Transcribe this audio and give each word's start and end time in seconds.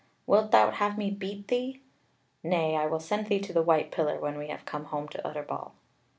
Wilt 0.25 0.49
thou 0.49 0.71
have 0.71 0.97
me 0.97 1.11
beat 1.11 1.47
thee? 1.47 1.79
Nay, 2.41 2.75
I 2.75 2.87
will 2.87 2.99
send 2.99 3.27
thee 3.27 3.37
to 3.41 3.53
the 3.53 3.61
White 3.61 3.91
Pillar 3.91 4.19
when 4.19 4.39
we 4.39 4.51
come 4.65 4.85
home 4.85 5.07
to 5.09 5.21
Utterbol." 5.21 5.73